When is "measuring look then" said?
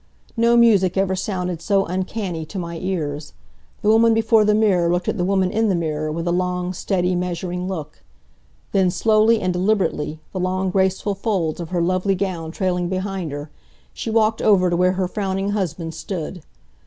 7.15-8.89